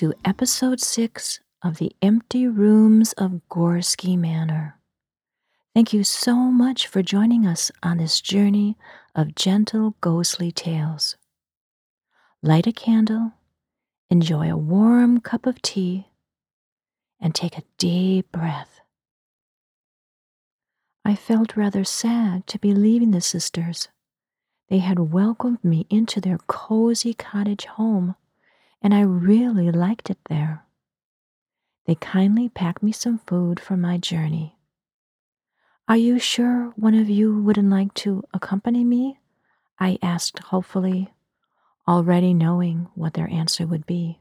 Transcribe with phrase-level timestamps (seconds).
[0.00, 4.78] to episode six of The Empty Rooms of Gorski Manor.
[5.74, 8.78] Thank you so much for joining us on this journey
[9.14, 11.18] of gentle, ghostly tales.
[12.42, 13.32] Light a candle,
[14.08, 16.08] enjoy a warm cup of tea,
[17.20, 18.80] and take a deep breath.
[21.04, 23.88] I felt rather sad to be leaving the sisters.
[24.70, 28.16] They had welcomed me into their cozy cottage home,
[28.82, 30.64] and I really liked it there.
[31.86, 34.56] They kindly packed me some food for my journey.
[35.88, 39.18] Are you sure one of you wouldn't like to accompany me?
[39.78, 41.12] I asked hopefully,
[41.88, 44.20] already knowing what their answer would be.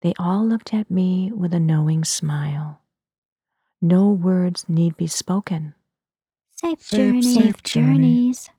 [0.00, 2.80] They all looked at me with a knowing smile.
[3.80, 5.74] No words need be spoken.
[6.56, 7.34] Safe, journeys.
[7.34, 8.50] Safe journeys.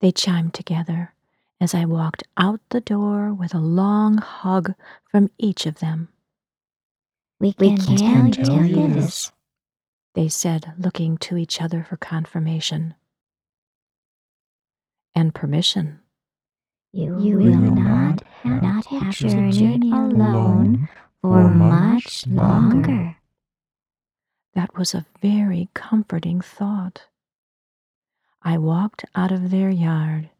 [0.00, 1.14] They chimed together
[1.60, 6.08] as I walked out the door with a long hug from each of them.
[7.38, 9.32] We can, we can tell, tell you this,
[10.14, 12.94] they said, looking to each other for confirmation
[15.14, 16.00] and permission.
[16.92, 20.88] You, you will not have, not have to journey alone
[21.22, 23.16] for much longer.
[24.54, 27.04] That was a very comforting thought.
[28.42, 30.30] I walked out of their yard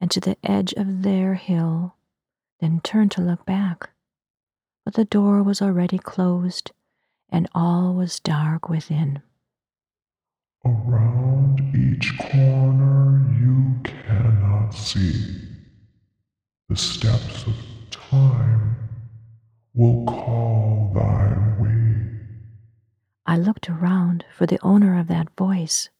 [0.00, 1.94] and to the edge of their hill,
[2.60, 3.90] then turned to look back.
[4.84, 6.72] But the door was already closed,
[7.28, 9.22] and all was dark within.
[10.64, 15.36] Around each corner you cannot see.
[16.68, 17.54] The steps of
[17.90, 18.76] time
[19.74, 21.94] will call thy way.
[23.26, 25.90] I looked around for the owner of that voice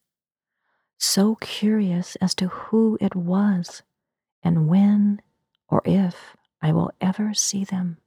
[0.98, 3.82] so curious as to who it was
[4.42, 5.20] and when
[5.68, 7.98] or if I will ever see them.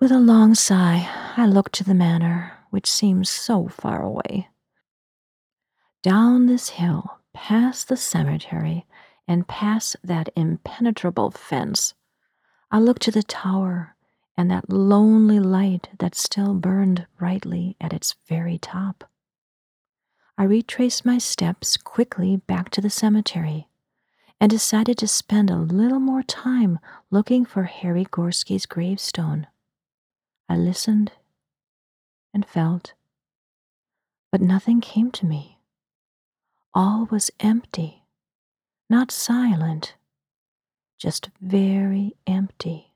[0.00, 4.48] With a long sigh, I looked to the manor, which seems so far away.
[6.02, 8.86] Down this hill, past the cemetery,
[9.26, 11.94] and past that impenetrable fence,
[12.70, 13.96] I looked to the tower
[14.36, 19.08] and that lonely light that still burned brightly at its very top.
[20.36, 23.68] I retraced my steps quickly back to the cemetery
[24.44, 26.78] and decided to spend a little more time
[27.10, 29.46] looking for Harry Gorski's gravestone.
[30.50, 31.12] I listened
[32.34, 32.92] and felt,
[34.30, 35.60] but nothing came to me.
[36.74, 38.04] All was empty,
[38.90, 39.94] not silent,
[40.98, 42.92] just very empty.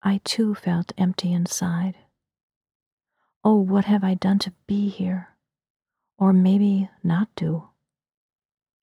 [0.00, 1.96] I too felt empty inside.
[3.42, 5.30] Oh, what have I done to be here?
[6.18, 7.68] or maybe not do.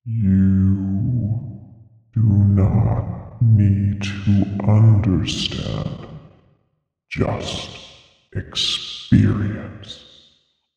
[0.04, 1.05] You
[2.16, 6.08] do not need to understand,
[7.10, 7.70] just
[8.32, 10.02] experience.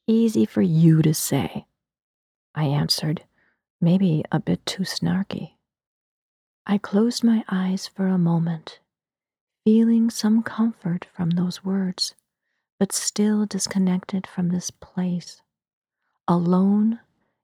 [0.06, 1.66] Easy for you to say,
[2.54, 3.24] I answered,
[3.80, 5.54] maybe a bit too snarky.
[6.68, 8.80] I closed my eyes for a moment,
[9.64, 12.16] feeling some comfort from those words,
[12.78, 15.42] but still disconnected from this place
[16.28, 17.00] alone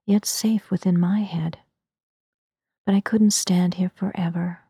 [0.06, 1.58] yet safe within my head.
[2.86, 4.60] But I couldn't stand here forever,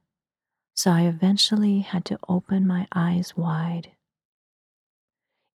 [0.75, 3.93] so I eventually had to open my eyes wide.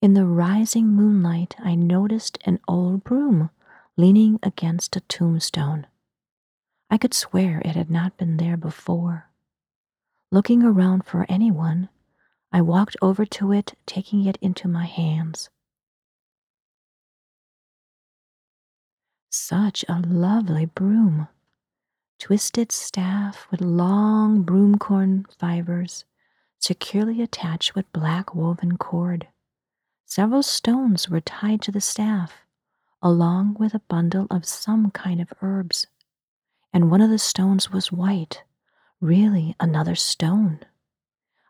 [0.03, 3.51] In the rising moonlight, I noticed an old broom
[3.97, 5.87] leaning against a tombstone.
[6.91, 9.31] I could swear it had not been there before.
[10.31, 11.89] Looking around for anyone,
[12.53, 15.49] I walked over to it, taking it into my hands.
[19.31, 21.29] Such a lovely broom.
[22.21, 26.05] Twisted staff with long broomcorn fibers,
[26.59, 29.29] securely attached with black woven cord.
[30.05, 32.43] Several stones were tied to the staff,
[33.01, 35.87] along with a bundle of some kind of herbs.
[36.75, 38.43] And one of the stones was white,
[39.01, 40.61] really another stone.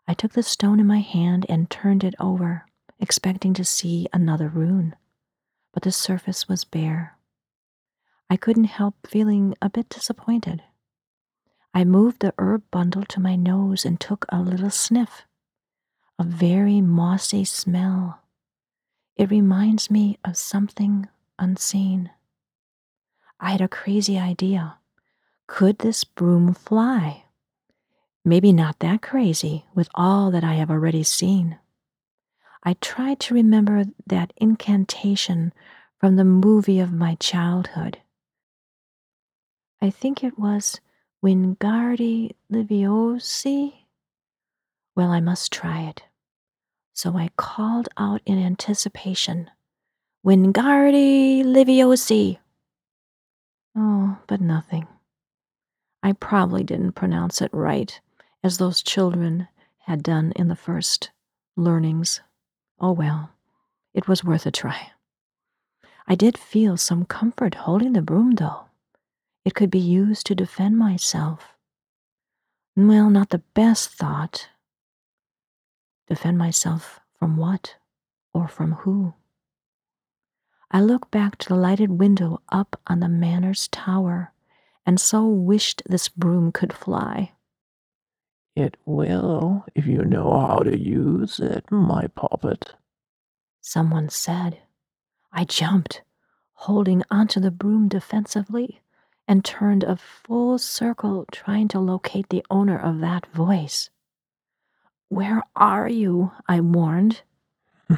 [0.07, 2.65] I took the stone in my hand and turned it over,
[2.97, 4.95] expecting to see another rune,
[5.73, 7.17] but the surface was bare.
[8.31, 10.63] I couldn't help feeling a bit disappointed.
[11.73, 15.23] I moved the herb bundle to my nose and took a little sniff.
[16.17, 18.21] A very mossy smell.
[19.17, 22.09] It reminds me of something unseen.
[23.37, 24.77] I had a crazy idea.
[25.47, 27.25] Could this broom fly?
[28.23, 31.57] Maybe not that crazy with all that I have already seen.
[32.63, 35.51] I tried to remember that incantation
[35.99, 37.97] from the movie of my childhood.
[39.81, 40.79] I think it was
[41.23, 43.73] Wingardi Leviosi.
[44.95, 46.03] Well, I must try it.
[46.93, 49.49] So I called out in anticipation,
[50.23, 52.37] Wingardi Leviosi!
[53.75, 54.87] Oh, but nothing.
[56.03, 57.99] I probably didn't pronounce it right,
[58.43, 59.47] as those children
[59.79, 61.09] had done in the first
[61.55, 62.21] learnings.
[62.79, 63.31] Oh well,
[63.95, 64.91] it was worth a try.
[66.07, 68.65] I did feel some comfort holding the broom, though.
[69.43, 71.55] It could be used to defend myself.
[72.75, 74.49] Well, not the best thought.
[76.07, 77.75] Defend myself from what
[78.33, 79.13] or from who?
[80.69, 84.31] I looked back to the lighted window up on the manor's tower
[84.85, 87.33] and so wished this broom could fly.
[88.55, 92.73] It will if you know how to use it, my puppet.
[93.61, 94.59] Someone said.
[95.31, 96.01] I jumped,
[96.53, 98.81] holding onto the broom defensively,
[99.31, 103.89] and turned a full circle trying to locate the owner of that voice.
[105.07, 106.33] Where are you?
[106.49, 107.21] I warned.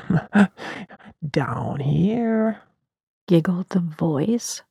[1.28, 2.62] Down here,
[3.28, 4.62] giggled the voice.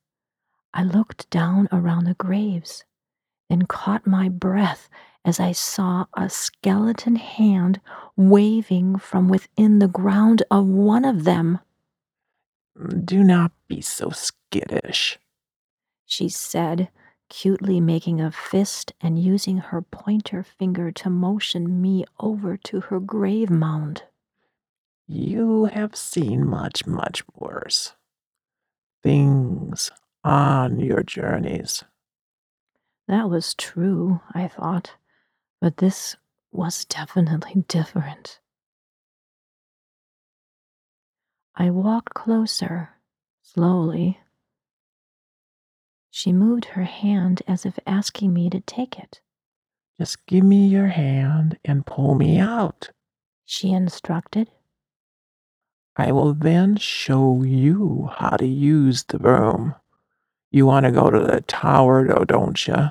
[0.72, 2.84] I looked down around the graves,
[3.50, 4.88] then caught my breath
[5.24, 7.80] as I saw a skeleton hand
[8.16, 11.58] waving from within the ground of one of them.
[13.04, 15.18] Do not be so skittish,
[16.12, 16.90] she said,
[17.30, 23.00] cutely making a fist and using her pointer finger to motion me over to her
[23.00, 24.02] grave mound.
[25.08, 27.94] You have seen much, much worse.
[29.02, 29.90] Things
[30.22, 31.82] on your journeys.
[33.08, 34.92] That was true, I thought,
[35.62, 36.16] but this
[36.52, 38.38] was definitely different.
[41.56, 42.90] I walked closer,
[43.42, 44.20] slowly.
[46.14, 49.22] She moved her hand as if asking me to take it.
[49.98, 52.90] Just give me your hand and pull me out,
[53.46, 54.50] she instructed.
[55.96, 59.74] I will then show you how to use the broom.
[60.50, 62.90] You want to go to the tower, though, don't you?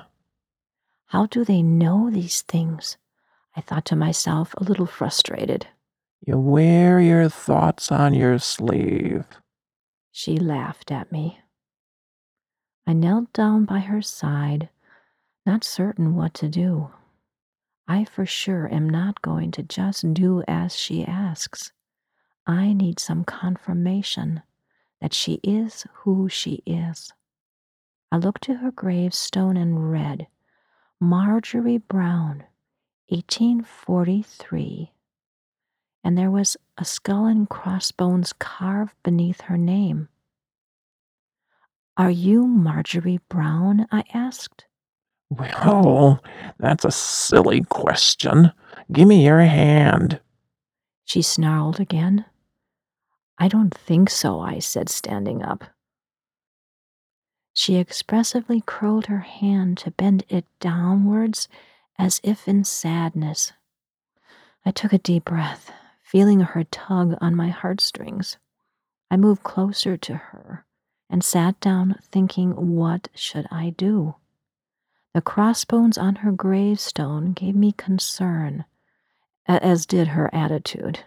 [1.06, 2.96] How do they know these things?
[3.54, 5.68] I thought to myself, a little frustrated.
[6.26, 9.26] You wear your thoughts on your sleeve.
[10.10, 11.38] She laughed at me.
[12.86, 14.68] I knelt down by her side,
[15.46, 16.90] not certain what to do.
[17.88, 21.72] I for sure am not going to just do as she asks.
[22.46, 24.42] I need some confirmation
[25.00, 27.12] that she is who she is.
[28.10, 30.26] I looked to her gravestone and read
[31.00, 32.44] Marjorie Brown,
[33.08, 34.92] 1843
[36.04, 40.08] and there was a skull and crossbones carved beneath her name.
[41.98, 43.86] Are you Marjorie Brown?
[43.92, 44.64] I asked.
[45.28, 46.22] Well,
[46.58, 48.52] that's a silly question.
[48.90, 50.20] Give me your hand.
[51.04, 52.24] She snarled again.
[53.38, 55.64] I don't think so, I said, standing up.
[57.52, 61.46] She expressively curled her hand to bend it downwards
[61.98, 63.52] as if in sadness.
[64.64, 65.70] I took a deep breath
[66.02, 68.38] feeling her tug on my heartstrings.
[69.10, 70.64] I moved closer to her
[71.12, 74.16] and sat down thinking, what should I do?
[75.14, 78.64] The crossbones on her gravestone gave me concern,
[79.46, 81.00] as did her attitude.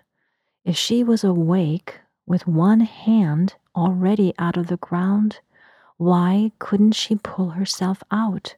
[0.64, 5.40] If she was awake with one hand already out of the ground,
[5.98, 8.56] why couldn't she pull herself out?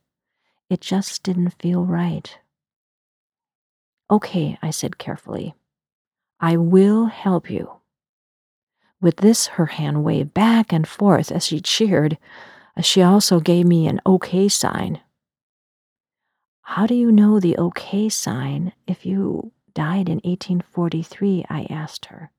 [0.70, 2.38] It just didn't feel right.
[4.12, 5.56] Okay, I said carefully.
[6.42, 7.77] I will help you.
[9.00, 12.18] With this, her hand waved back and forth as she cheered.
[12.82, 15.02] She also gave me an OK sign.
[16.62, 21.46] How do you know the OK sign if you died in 1843?
[21.50, 22.32] I asked her.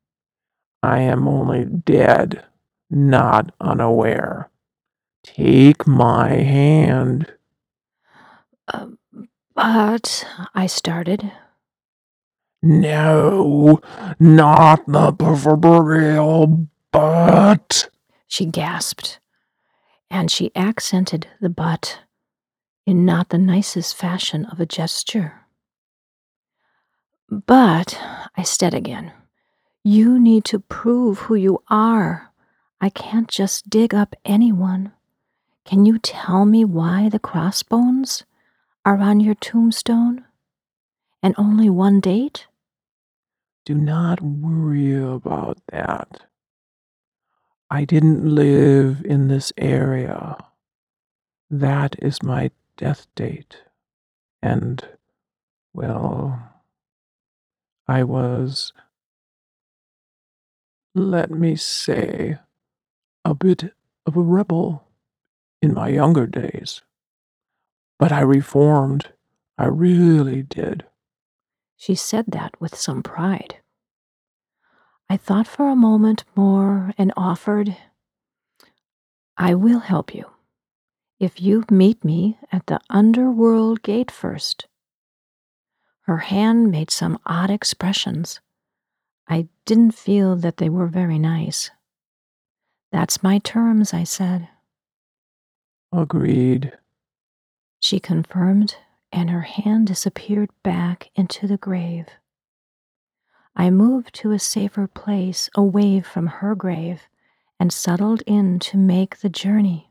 [0.82, 2.44] I am only dead,
[2.90, 4.50] not unaware.
[5.24, 7.32] Take my hand.
[8.68, 8.88] Uh,
[9.54, 11.32] but, I started.
[12.60, 13.80] No,
[14.18, 17.88] not the proverbial but,
[18.26, 19.20] she gasped,
[20.10, 22.00] and she accented the but
[22.84, 25.42] in not the nicest fashion of a gesture.
[27.30, 27.96] But,
[28.36, 29.12] I said again,
[29.84, 32.32] you need to prove who you are.
[32.80, 34.92] I can't just dig up anyone.
[35.64, 38.24] Can you tell me why the crossbones
[38.84, 40.24] are on your tombstone?
[41.22, 42.47] And only one date?
[43.68, 46.22] Do not worry about that.
[47.70, 50.38] I didn't live in this area.
[51.50, 53.58] That is my death date.
[54.40, 54.82] And,
[55.74, 56.50] well,
[57.86, 58.72] I was,
[60.94, 62.38] let me say,
[63.22, 63.74] a bit
[64.06, 64.84] of a rebel
[65.60, 66.80] in my younger days.
[67.98, 69.10] But I reformed.
[69.58, 70.86] I really did.
[71.76, 73.57] She said that with some pride.
[75.10, 77.76] I thought for a moment more and offered,
[79.36, 80.26] I will help you
[81.18, 84.66] if you meet me at the underworld gate first.
[86.02, 88.40] Her hand made some odd expressions.
[89.28, 91.70] I didn't feel that they were very nice.
[92.92, 94.48] That's my terms, I said.
[95.92, 96.72] Agreed.
[97.80, 98.76] She confirmed,
[99.12, 102.06] and her hand disappeared back into the grave.
[103.60, 107.02] I moved to a safer place away from her grave
[107.58, 109.90] and settled in to make the journey.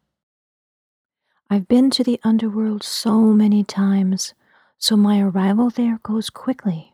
[1.50, 4.34] I've been to the underworld so many times,
[4.78, 6.94] so my arrival there goes quickly.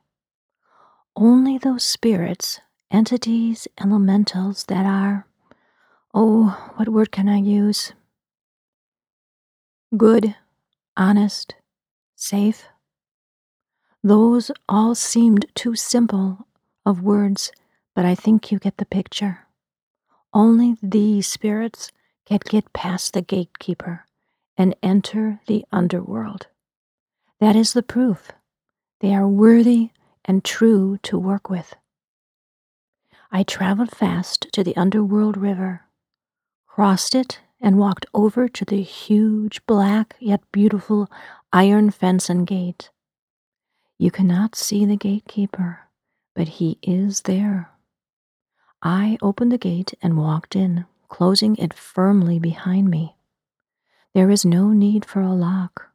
[1.16, 5.28] Only those spirits, entities, elementals that are,
[6.12, 7.94] oh, what word can I use?
[9.96, 10.36] Good,
[10.98, 11.54] honest,
[12.16, 12.66] safe.
[14.04, 16.48] Those all seemed too simple
[16.86, 17.52] of words,
[17.96, 19.48] but I think you get the picture.
[20.34, 21.92] Only these spirits
[22.26, 24.06] can get past the gatekeeper
[24.58, 26.48] and enter the underworld.
[27.40, 28.32] That is the proof.
[29.02, 29.92] They are worthy
[30.26, 31.76] and true to work with.
[33.32, 35.82] I traveled fast to the underworld river,
[36.68, 41.10] crossed it, and walked over to the huge, black, yet beautiful
[41.52, 42.90] iron fence and gate.
[43.98, 45.80] You cannot see the gatekeeper,
[46.36, 47.72] but he is there.
[48.82, 53.16] I opened the gate and walked in, closing it firmly behind me.
[54.14, 55.90] There is no need for a lock.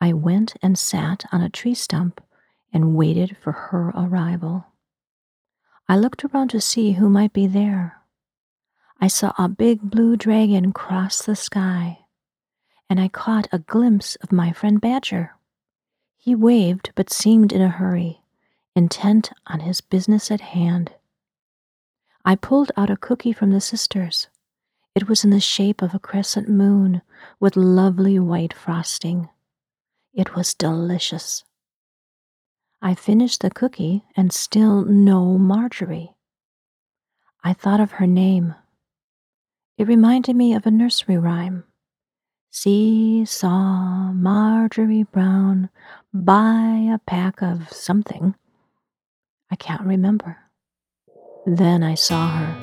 [0.00, 2.20] I went and sat on a tree stump
[2.72, 4.66] and waited for her arrival.
[5.88, 7.98] I looked around to see who might be there.
[9.00, 12.00] I saw a big blue dragon cross the sky,
[12.90, 15.34] and I caught a glimpse of my friend Badger.
[16.16, 18.22] He waved but seemed in a hurry,
[18.78, 20.92] intent on his business at hand.
[22.24, 24.28] I pulled out a cookie from the sisters.
[24.94, 27.02] It was in the shape of a crescent moon
[27.40, 29.28] with lovely white frosting.
[30.14, 31.44] It was delicious.
[32.80, 36.14] I finished the cookie and still no Marjorie.
[37.42, 38.54] I thought of her name.
[39.76, 41.64] It reminded me of a nursery rhyme.
[42.50, 45.68] See saw Marjorie Brown
[46.14, 48.36] buy a pack of something.
[49.50, 50.36] I can't remember.
[51.46, 52.56] Then I saw her.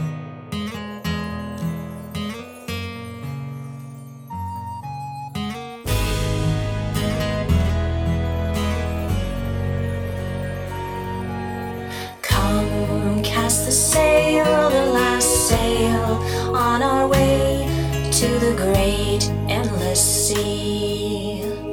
[12.21, 17.67] Come cast the sail, the last sail on our way
[18.11, 21.64] to the great endless sea.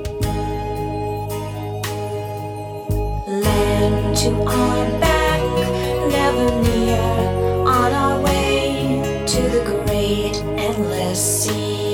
[3.83, 3.89] To
[4.47, 5.43] our back,
[6.09, 7.01] never near,
[7.67, 11.92] on our way to the great endless sea.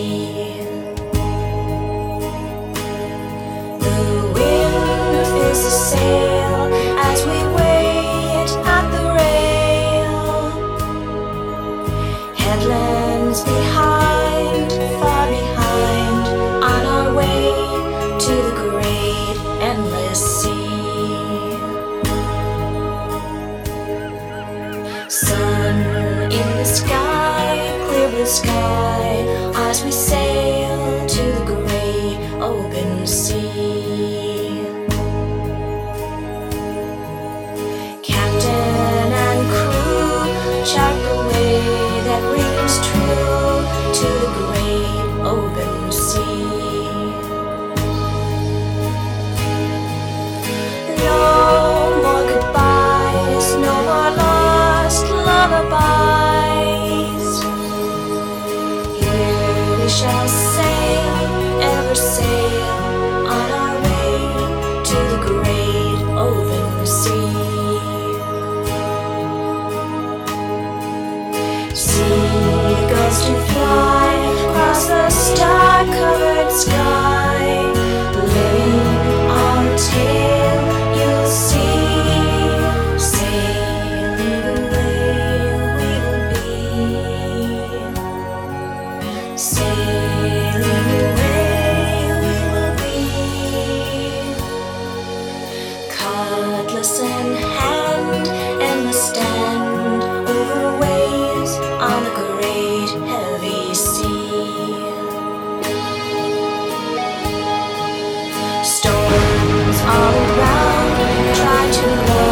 [110.39, 112.28] around, try to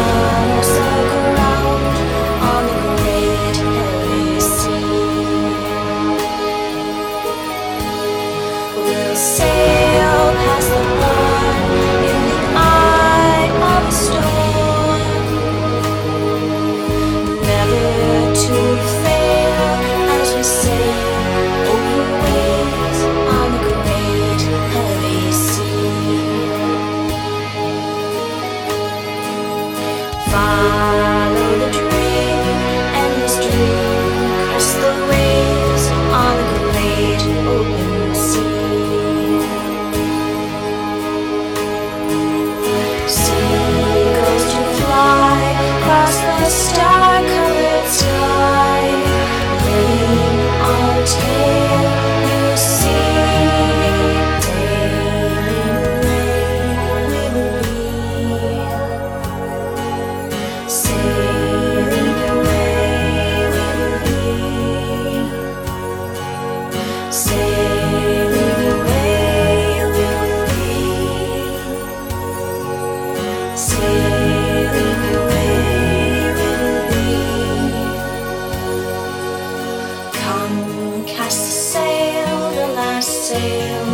[83.27, 83.87] sail,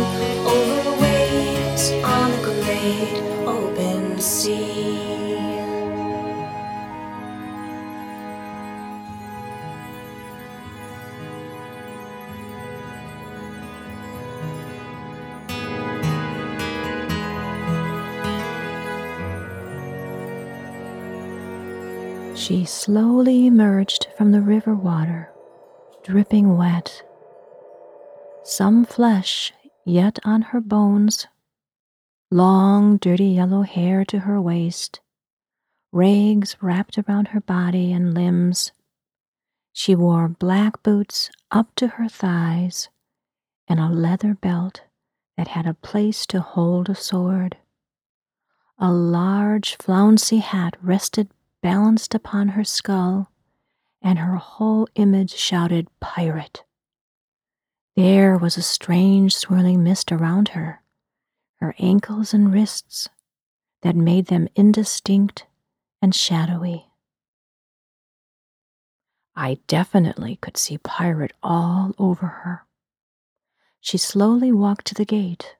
[0.46, 5.10] over waves on the great open sea.
[22.36, 25.32] She slowly emerged from the river water,
[26.04, 27.02] dripping wet.
[28.46, 29.54] Some flesh
[29.86, 31.26] yet on her bones,
[32.30, 35.00] long, dirty yellow hair to her waist,
[35.92, 38.72] rags wrapped around her body and limbs.
[39.72, 42.90] She wore black boots up to her thighs
[43.66, 44.82] and a leather belt
[45.38, 47.56] that had a place to hold a sword.
[48.78, 51.30] A large, flouncy hat rested
[51.62, 53.32] balanced upon her skull,
[54.02, 56.63] and her whole image shouted pirate.
[57.96, 60.82] There was a strange swirling mist around her,
[61.60, 63.08] her ankles and wrists,
[63.82, 65.46] that made them indistinct
[66.02, 66.86] and shadowy.
[69.36, 72.66] I definitely could see pirate all over her.
[73.80, 75.54] She slowly walked to the gate.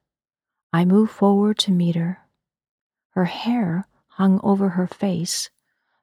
[0.72, 2.18] I moved forward to meet her.
[3.10, 5.50] Her hair hung over her face,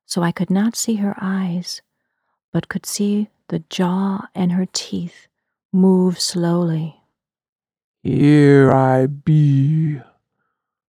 [0.06, 1.82] so I could not see her eyes,
[2.54, 5.28] but could see the jaw and her teeth
[5.72, 6.98] move slowly.
[8.04, 10.02] Here I be.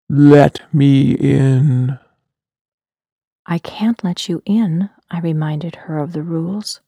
[0.09, 1.99] Let me in.
[3.47, 6.81] I can't let you in, I reminded her of the rules.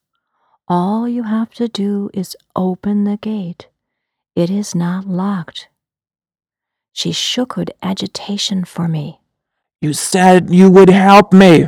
[0.67, 3.67] All you have to do is open the gate.
[4.35, 5.69] It is not locked.
[6.91, 9.19] She shook with agitation for me.
[9.81, 11.67] You said you would help me.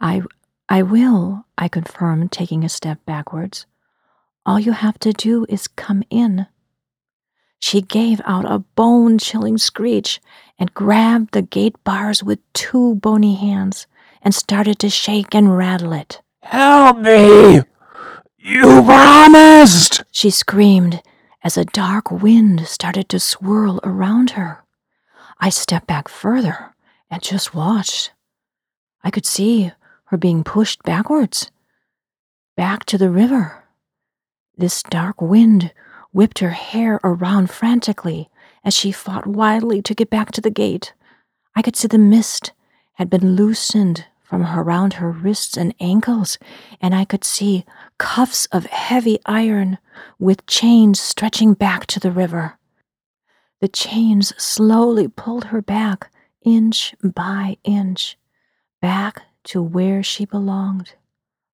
[0.00, 0.22] I
[0.68, 3.66] I will, I confirmed, taking a step backwards.
[4.46, 6.46] All you have to do is come in.
[7.58, 10.20] She gave out a bone chilling screech
[10.58, 13.86] and grabbed the gate bars with two bony hands
[14.20, 16.20] and started to shake and rattle it.
[16.42, 17.62] Help me!
[18.36, 20.04] You promised!
[20.12, 21.02] She screamed
[21.42, 24.62] as a dark wind started to swirl around her.
[25.40, 26.74] I stepped back further
[27.10, 28.12] and just watched.
[29.02, 29.72] I could see
[30.06, 31.50] her being pushed backwards,
[32.56, 33.63] back to the river.
[34.56, 35.72] This dark wind
[36.12, 38.30] whipped her hair around frantically
[38.64, 40.92] as she fought wildly to get back to the gate.
[41.56, 42.52] I could see the mist
[42.94, 46.38] had been loosened from around her wrists and ankles,
[46.80, 47.64] and I could see
[47.98, 49.78] cuffs of heavy iron
[50.18, 52.58] with chains stretching back to the river.
[53.60, 56.10] The chains slowly pulled her back,
[56.42, 58.16] inch by inch,
[58.80, 60.94] back to where she belonged,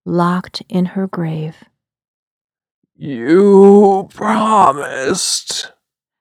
[0.05, 1.65] locked in her grave.
[3.03, 5.73] You promised.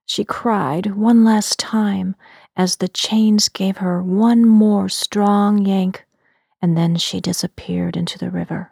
[0.06, 2.16] She cried one last time
[2.56, 6.06] as the chains gave her one more strong yank,
[6.62, 8.72] and then she disappeared into the river.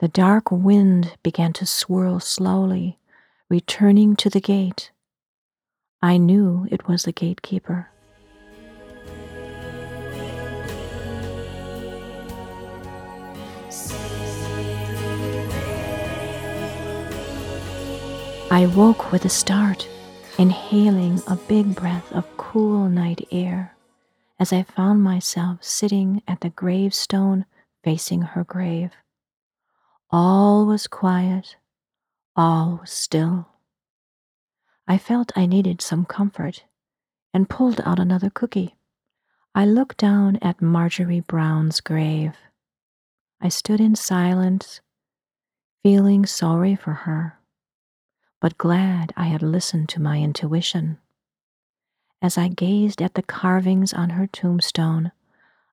[0.00, 2.98] The dark wind began to swirl slowly,
[3.48, 4.90] returning to the gate.
[6.02, 7.88] I knew it was the gatekeeper.
[18.48, 19.88] I woke with a start,
[20.38, 23.76] inhaling a big breath of cool night air
[24.38, 27.44] as I found myself sitting at the gravestone
[27.82, 28.92] facing her grave.
[30.10, 31.56] All was quiet,
[32.36, 33.48] all was still.
[34.86, 36.62] I felt I needed some comfort
[37.34, 38.76] and pulled out another cookie.
[39.56, 42.36] I looked down at Marjorie Brown's grave.
[43.40, 44.80] I stood in silence,
[45.82, 47.40] feeling sorry for her,
[48.40, 50.98] but glad I had listened to my intuition.
[52.20, 55.12] As I gazed at the carvings on her tombstone,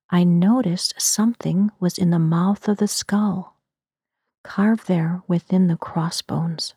[0.10, 3.58] I noticed something was in the mouth of the skull,
[4.44, 6.76] carved there within the crossbones.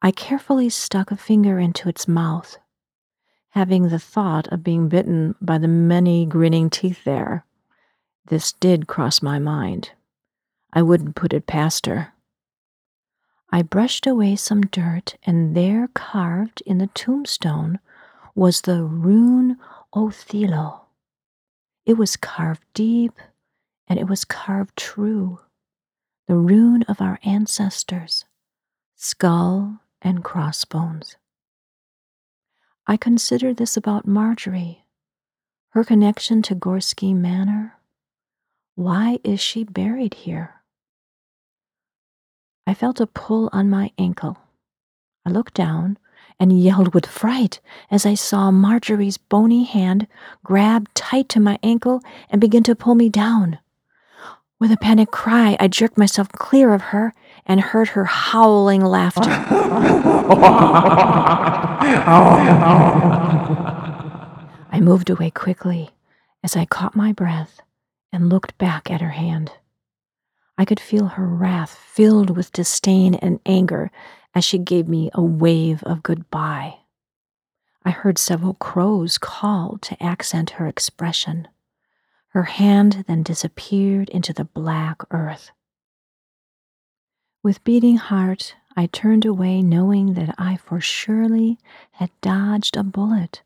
[0.00, 2.56] I carefully stuck a finger into its mouth,
[3.50, 7.44] having the thought of being bitten by the many grinning teeth there.
[8.26, 9.90] This did cross my mind.
[10.72, 12.13] I wouldn't put it past her.
[13.54, 17.78] I brushed away some dirt, and there, carved in the tombstone,
[18.34, 19.58] was the rune
[19.94, 20.80] Othala.
[21.86, 23.12] It was carved deep
[23.86, 25.38] and it was carved true,
[26.26, 28.24] the rune of our ancestors,
[28.96, 31.16] skull and crossbones.
[32.88, 34.84] I considered this about Marjorie,
[35.68, 37.78] her connection to Gorski Manor.
[38.74, 40.63] Why is she buried here?
[42.66, 44.38] I felt a pull on my ankle.
[45.26, 45.98] I looked down
[46.40, 50.06] and yelled with fright as I saw Marjorie's bony hand
[50.42, 53.58] grab tight to my ankle and begin to pull me down.
[54.58, 57.12] With a panic cry, I jerked myself clear of her
[57.44, 59.28] and heard her howling laughter.
[64.70, 65.90] I moved away quickly
[66.42, 67.60] as I caught my breath
[68.10, 69.52] and looked back at her hand.
[70.56, 73.90] I could feel her wrath filled with disdain and anger
[74.34, 76.78] as she gave me a wave of goodbye.
[77.84, 81.48] I heard several crows call to accent her expression.
[82.28, 85.50] Her hand then disappeared into the black earth.
[87.42, 91.58] With beating heart, I turned away, knowing that I for surely
[91.92, 93.42] had dodged a bullet,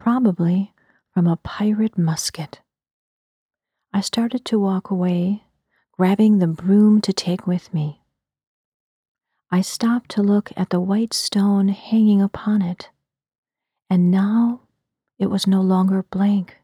[0.00, 0.72] probably
[1.12, 2.60] from a pirate musket.
[3.92, 5.44] I started to walk away,
[5.98, 8.00] grabbing the broom to take with me.
[9.50, 12.90] I stopped to look at the white stone hanging upon it,
[13.90, 14.60] and now
[15.18, 16.56] it was no longer blank.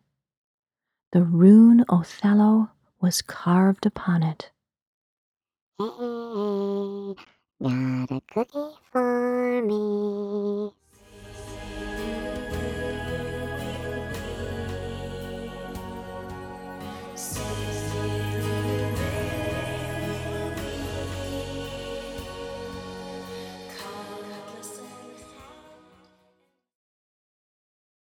[1.10, 2.70] The rune Othala
[3.00, 4.52] was carved upon it.
[5.80, 7.16] Hey,
[7.60, 10.70] got a cookie for me.